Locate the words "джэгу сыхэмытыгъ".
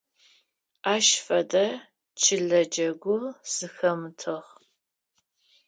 2.71-4.49